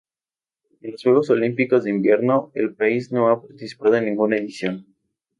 En 0.81 0.93
los 0.93 1.03
Juegos 1.03 1.29
Olímpicos 1.29 1.83
de 1.83 1.91
Invierno 1.91 2.49
el 2.55 2.73
país 2.73 3.11
no 3.11 3.29
ha 3.29 3.39
participado 3.39 3.97
en 3.97 4.05
ninguna 4.05 4.37
edición. 4.37 4.87